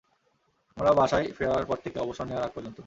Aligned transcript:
আমরা 0.77 0.91
বাসায় 0.93 1.27
ফেরার 1.37 1.65
পর 1.65 1.77
থেকে 1.83 1.97
অবসর 1.99 2.25
নেয়ার 2.25 2.45
আগ 2.45 2.51
পর্যন্ত। 2.55 2.79